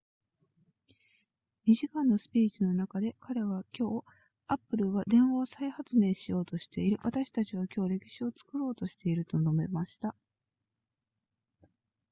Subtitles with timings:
[1.67, 4.03] 2時間のスピーチの中で彼は今日
[4.47, 10.15] apple は電話を再発明しようとしている私たちは今日歴史を作ろうとしていると述べました